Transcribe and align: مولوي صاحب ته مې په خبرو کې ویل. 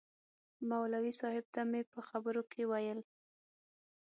مولوي 0.69 1.13
صاحب 1.21 1.45
ته 1.53 1.61
مې 1.69 1.81
په 1.91 1.99
خبرو 2.09 2.41
کې 2.51 2.61
ویل. 2.71 2.99